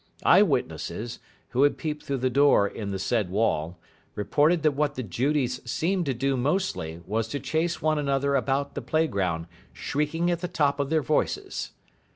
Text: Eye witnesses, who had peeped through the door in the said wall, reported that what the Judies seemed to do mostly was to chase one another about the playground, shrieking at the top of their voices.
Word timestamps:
Eye 0.23 0.41
witnesses, 0.41 1.19
who 1.49 1.61
had 1.61 1.77
peeped 1.77 2.01
through 2.03 2.17
the 2.17 2.29
door 2.31 2.67
in 2.67 2.89
the 2.89 2.97
said 2.97 3.29
wall, 3.29 3.77
reported 4.15 4.63
that 4.63 4.71
what 4.71 4.95
the 4.95 5.03
Judies 5.03 5.61
seemed 5.63 6.07
to 6.07 6.13
do 6.15 6.35
mostly 6.35 7.03
was 7.05 7.27
to 7.27 7.39
chase 7.39 7.83
one 7.83 7.99
another 7.99 8.33
about 8.33 8.73
the 8.73 8.81
playground, 8.81 9.45
shrieking 9.73 10.31
at 10.31 10.39
the 10.41 10.47
top 10.47 10.79
of 10.79 10.89
their 10.89 11.03
voices. 11.03 11.73